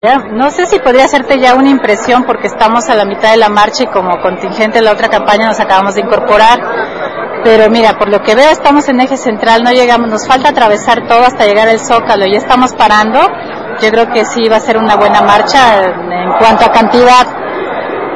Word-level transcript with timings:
No 0.00 0.52
sé 0.52 0.66
si 0.66 0.78
podría 0.78 1.06
hacerte 1.06 1.40
ya 1.40 1.56
una 1.56 1.70
impresión 1.70 2.22
porque 2.22 2.46
estamos 2.46 2.88
a 2.88 2.94
la 2.94 3.04
mitad 3.04 3.32
de 3.32 3.36
la 3.36 3.48
marcha 3.48 3.82
y 3.82 3.86
como 3.86 4.20
contingente 4.20 4.78
de 4.78 4.84
la 4.84 4.92
otra 4.92 5.08
campaña 5.08 5.48
nos 5.48 5.58
acabamos 5.58 5.96
de 5.96 6.02
incorporar. 6.02 6.60
Pero 7.42 7.68
mira, 7.68 7.98
por 7.98 8.08
lo 8.08 8.22
que 8.22 8.36
veo 8.36 8.48
estamos 8.48 8.88
en 8.88 9.00
eje 9.00 9.16
central, 9.16 9.64
no 9.64 9.72
llegamos, 9.72 10.08
nos 10.08 10.28
falta 10.28 10.50
atravesar 10.50 11.08
todo 11.08 11.24
hasta 11.24 11.46
llegar 11.46 11.66
al 11.66 11.80
Zócalo, 11.80 12.26
ya 12.26 12.38
estamos 12.38 12.74
parando. 12.74 13.18
Yo 13.80 13.90
creo 13.90 14.06
que 14.12 14.24
sí 14.24 14.48
va 14.48 14.58
a 14.58 14.60
ser 14.60 14.78
una 14.78 14.94
buena 14.94 15.20
marcha 15.20 15.82
en 15.82 16.32
cuanto 16.38 16.66
a 16.66 16.70
cantidad. 16.70 17.26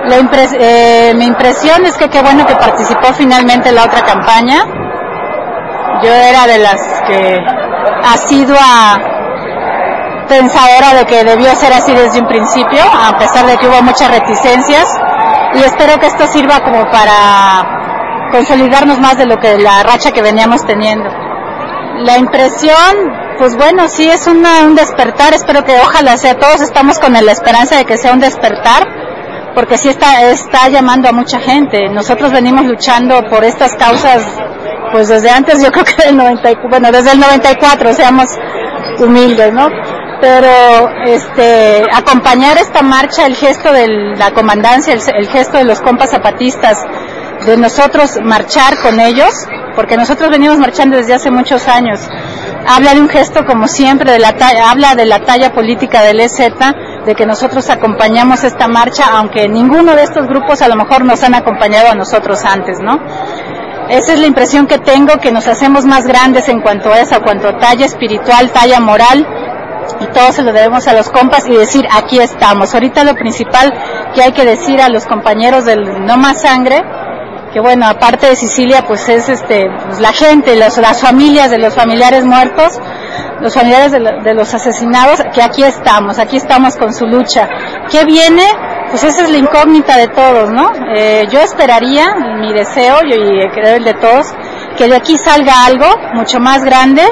La 0.04 0.18
eh, 0.60 1.14
mi 1.16 1.26
impresión 1.26 1.84
es 1.84 1.96
que 1.96 2.08
qué 2.08 2.22
bueno 2.22 2.46
que 2.46 2.54
participó 2.54 3.12
finalmente 3.12 3.70
en 3.70 3.74
la 3.74 3.86
otra 3.86 4.02
campaña. 4.02 4.64
Yo 6.00 6.12
era 6.12 6.46
de 6.46 6.58
las 6.58 6.78
que 7.08 7.40
ha 8.04 8.14
a 8.14 9.11
pensadora 10.28 10.94
de 10.94 11.04
que 11.06 11.24
debió 11.24 11.54
ser 11.54 11.72
así 11.72 11.92
desde 11.92 12.20
un 12.20 12.26
principio, 12.26 12.82
a 12.82 13.18
pesar 13.18 13.46
de 13.46 13.56
que 13.56 13.68
hubo 13.68 13.82
muchas 13.82 14.10
reticencias. 14.10 14.86
Y 15.54 15.58
espero 15.62 15.98
que 15.98 16.06
esto 16.06 16.26
sirva 16.28 16.60
como 16.60 16.90
para 16.90 18.30
consolidarnos 18.32 18.98
más 18.98 19.18
de 19.18 19.26
lo 19.26 19.38
que 19.38 19.58
la 19.58 19.82
racha 19.82 20.10
que 20.10 20.22
veníamos 20.22 20.64
teniendo. 20.66 21.08
La 21.98 22.16
impresión, 22.18 23.12
pues 23.38 23.56
bueno, 23.56 23.88
sí 23.88 24.08
es 24.08 24.26
un 24.26 24.42
despertar, 24.74 25.34
espero 25.34 25.62
que 25.62 25.78
ojalá 25.78 26.16
sea, 26.16 26.38
todos 26.38 26.62
estamos 26.62 26.98
con 26.98 27.12
la 27.12 27.32
esperanza 27.32 27.76
de 27.76 27.84
que 27.84 27.98
sea 27.98 28.14
un 28.14 28.20
despertar, 28.20 28.88
porque 29.54 29.76
sí 29.76 29.90
está, 29.90 30.30
está 30.30 30.68
llamando 30.68 31.08
a 31.08 31.12
mucha 31.12 31.38
gente. 31.38 31.88
Nosotros 31.90 32.32
venimos 32.32 32.64
luchando 32.64 33.22
por 33.28 33.44
estas 33.44 33.74
causas, 33.74 34.24
pues 34.90 35.08
desde 35.08 35.30
antes, 35.30 35.62
yo 35.62 35.70
creo 35.70 35.84
que 35.84 36.02
del 36.02 36.16
90, 36.16 36.50
bueno, 36.70 36.90
desde 36.90 37.12
el 37.12 37.20
94, 37.20 37.92
seamos 37.92 38.26
humildes, 38.98 39.52
¿no? 39.52 39.68
Pero 40.22 40.88
este 41.04 41.82
acompañar 41.92 42.56
esta 42.56 42.80
marcha, 42.80 43.26
el 43.26 43.34
gesto 43.34 43.72
de 43.72 43.88
la 44.16 44.30
comandancia, 44.30 44.94
el, 44.94 45.26
gesto 45.26 45.58
de 45.58 45.64
los 45.64 45.80
compas 45.80 46.10
zapatistas, 46.10 46.78
de 47.44 47.56
nosotros 47.56 48.20
marchar 48.22 48.78
con 48.78 49.00
ellos, 49.00 49.32
porque 49.74 49.96
nosotros 49.96 50.30
venimos 50.30 50.58
marchando 50.58 50.96
desde 50.96 51.14
hace 51.14 51.32
muchos 51.32 51.66
años. 51.66 52.08
Habla 52.68 52.94
de 52.94 53.00
un 53.00 53.08
gesto 53.08 53.44
como 53.44 53.66
siempre, 53.66 54.12
de 54.12 54.20
la 54.20 54.32
habla 54.64 54.94
de 54.94 55.06
la 55.06 55.24
talla 55.24 55.52
política 55.52 56.02
del 56.02 56.20
EZ, 56.20 56.38
de 57.04 57.16
que 57.16 57.26
nosotros 57.26 57.68
acompañamos 57.68 58.44
esta 58.44 58.68
marcha, 58.68 59.06
aunque 59.14 59.48
ninguno 59.48 59.96
de 59.96 60.04
estos 60.04 60.28
grupos 60.28 60.62
a 60.62 60.68
lo 60.68 60.76
mejor 60.76 61.04
nos 61.04 61.20
han 61.24 61.34
acompañado 61.34 61.88
a 61.90 61.96
nosotros 61.96 62.44
antes, 62.44 62.78
¿no? 62.78 63.00
Esa 63.88 64.12
es 64.12 64.20
la 64.20 64.28
impresión 64.28 64.68
que 64.68 64.78
tengo, 64.78 65.18
que 65.18 65.32
nos 65.32 65.48
hacemos 65.48 65.84
más 65.84 66.06
grandes 66.06 66.48
en 66.48 66.60
cuanto 66.60 66.92
a 66.92 67.00
esa, 67.00 67.18
cuanto 67.18 67.48
a 67.48 67.58
talla 67.58 67.86
espiritual, 67.86 68.52
talla 68.52 68.78
moral, 68.78 69.26
y 70.00 70.06
todo 70.06 70.32
se 70.32 70.42
lo 70.42 70.52
debemos 70.52 70.86
a 70.88 70.94
los 70.94 71.10
compas 71.10 71.46
y 71.48 71.56
decir 71.56 71.86
aquí 71.92 72.18
estamos. 72.18 72.74
Ahorita 72.74 73.04
lo 73.04 73.14
principal 73.14 73.72
que 74.14 74.22
hay 74.22 74.32
que 74.32 74.44
decir 74.44 74.80
a 74.80 74.88
los 74.88 75.06
compañeros 75.06 75.64
del 75.64 76.04
No 76.04 76.16
Más 76.16 76.42
Sangre, 76.42 76.82
que 77.52 77.60
bueno, 77.60 77.86
aparte 77.86 78.28
de 78.28 78.36
Sicilia, 78.36 78.84
pues 78.86 79.08
es 79.08 79.28
este, 79.28 79.66
pues 79.86 80.00
la 80.00 80.12
gente, 80.12 80.56
las 80.56 81.00
familias 81.00 81.50
de 81.50 81.58
los 81.58 81.74
familiares 81.74 82.24
muertos, 82.24 82.80
los 83.40 83.54
familiares 83.54 83.92
de, 83.92 84.34
los 84.34 84.54
asesinados, 84.54 85.22
que 85.34 85.42
aquí 85.42 85.62
estamos, 85.62 86.18
aquí 86.18 86.36
estamos 86.36 86.76
con 86.76 86.94
su 86.94 87.06
lucha. 87.06 87.48
¿Qué 87.90 88.04
viene? 88.04 88.44
Pues 88.88 89.04
esa 89.04 89.24
es 89.24 89.30
la 89.30 89.38
incógnita 89.38 89.96
de 89.96 90.08
todos, 90.08 90.50
¿no? 90.50 90.70
Eh, 90.94 91.26
yo 91.30 91.40
esperaría, 91.40 92.14
mi 92.40 92.52
deseo, 92.52 92.96
y 93.04 93.50
creo 93.50 93.76
el 93.76 93.84
de 93.84 93.94
todos, 93.94 94.26
que 94.76 94.88
de 94.88 94.96
aquí 94.96 95.18
salga 95.18 95.64
algo 95.66 95.86
mucho 96.14 96.40
más 96.40 96.62
grande, 96.62 97.02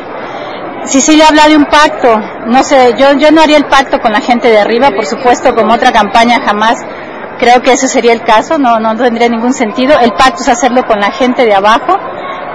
le 1.16 1.24
habla 1.24 1.48
de 1.48 1.56
un 1.56 1.66
pacto. 1.66 2.18
No 2.46 2.62
sé, 2.62 2.94
yo, 2.98 3.12
yo 3.12 3.30
no 3.30 3.40
haría 3.40 3.56
el 3.56 3.66
pacto 3.66 4.00
con 4.00 4.12
la 4.12 4.20
gente 4.20 4.48
de 4.48 4.58
arriba, 4.58 4.90
por 4.90 5.06
supuesto, 5.06 5.54
como 5.54 5.74
otra 5.74 5.92
campaña 5.92 6.40
jamás. 6.44 6.78
Creo 7.38 7.62
que 7.62 7.72
ese 7.72 7.88
sería 7.88 8.12
el 8.12 8.22
caso, 8.22 8.58
no, 8.58 8.78
no 8.80 8.94
tendría 8.96 9.28
ningún 9.28 9.54
sentido. 9.54 9.98
El 9.98 10.12
pacto 10.12 10.42
es 10.42 10.48
hacerlo 10.48 10.84
con 10.86 11.00
la 11.00 11.10
gente 11.10 11.44
de 11.44 11.54
abajo. 11.54 11.98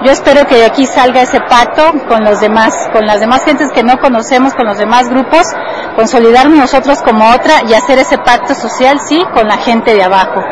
Yo 0.04 0.12
espero 0.12 0.46
que 0.46 0.56
de 0.56 0.66
aquí 0.66 0.86
salga 0.86 1.22
ese 1.22 1.40
pacto 1.40 1.82
con 2.06 2.22
los 2.22 2.40
demás, 2.40 2.88
con 2.92 3.06
las 3.06 3.18
demás 3.18 3.44
gentes 3.44 3.72
que 3.72 3.82
no 3.82 3.98
conocemos, 3.98 4.54
con 4.54 4.66
los 4.66 4.76
demás 4.76 5.08
grupos, 5.08 5.46
consolidarnos 5.96 6.58
nosotros 6.58 7.02
como 7.02 7.28
otra 7.30 7.62
y 7.66 7.72
hacer 7.72 7.98
ese 7.98 8.18
pacto 8.18 8.54
social, 8.54 9.00
sí, 9.00 9.18
con 9.34 9.48
la 9.48 9.56
gente 9.56 9.94
de 9.94 10.02
abajo. 10.04 10.42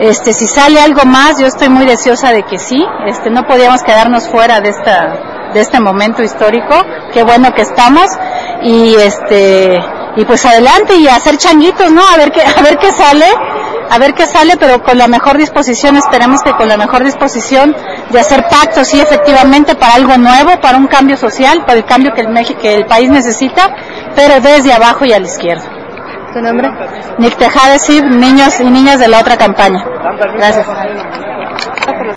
Este, 0.00 0.32
si 0.32 0.46
sale 0.46 0.80
algo 0.80 1.04
más, 1.04 1.38
yo 1.38 1.46
estoy 1.46 1.68
muy 1.68 1.84
deseosa 1.84 2.32
de 2.32 2.42
que 2.42 2.58
sí. 2.58 2.82
Este, 3.06 3.28
no 3.30 3.42
podíamos 3.42 3.82
quedarnos 3.82 4.26
fuera 4.28 4.60
de 4.60 4.70
esta, 4.70 5.29
de 5.52 5.60
este 5.60 5.80
momento 5.80 6.22
histórico. 6.22 6.74
Qué 7.12 7.22
bueno 7.22 7.52
que 7.52 7.62
estamos 7.62 8.08
y 8.62 8.94
este 8.96 9.78
y 10.16 10.24
pues 10.24 10.44
adelante 10.44 10.96
y 10.96 11.08
hacer 11.08 11.36
changuitos, 11.36 11.90
¿no? 11.92 12.02
A 12.02 12.16
ver 12.16 12.32
qué 12.32 12.42
a 12.58 12.62
ver 12.62 12.78
qué 12.78 12.92
sale, 12.92 13.26
a 13.90 13.98
ver 13.98 14.14
qué 14.14 14.26
sale, 14.26 14.56
pero 14.58 14.82
con 14.82 14.98
la 14.98 15.08
mejor 15.08 15.38
disposición, 15.38 15.96
esperemos 15.96 16.42
que 16.42 16.52
con 16.52 16.68
la 16.68 16.76
mejor 16.76 17.04
disposición 17.04 17.74
de 18.10 18.20
hacer 18.20 18.44
pactos, 18.48 18.88
sí, 18.88 19.00
efectivamente, 19.00 19.74
para 19.74 19.94
algo 19.94 20.16
nuevo, 20.16 20.60
para 20.60 20.78
un 20.78 20.86
cambio 20.86 21.16
social, 21.16 21.64
para 21.64 21.78
el 21.78 21.84
cambio 21.84 22.12
que 22.14 22.22
el, 22.22 22.56
que 22.56 22.74
el 22.74 22.86
país 22.86 23.10
necesita, 23.10 23.74
pero 24.14 24.40
desde 24.40 24.72
abajo 24.72 25.04
y 25.04 25.12
a 25.12 25.20
la 25.20 25.26
izquierda. 25.26 25.64
¿Tu 26.32 26.40
nombre? 26.40 26.68
Nick 27.18 27.36
Tejada, 27.36 27.76
niños 28.10 28.60
y 28.60 28.70
niñas 28.70 29.00
de 29.00 29.08
la 29.08 29.18
otra 29.20 29.36
campaña. 29.36 29.84
Gracias. 30.36 30.66